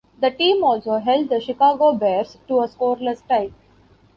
[0.19, 3.51] The team also held the Chicago Bears to a scoreless tie.